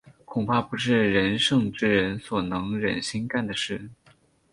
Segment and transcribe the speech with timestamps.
[0.25, 3.87] 恐怕不是仁圣之人所能忍心干的事。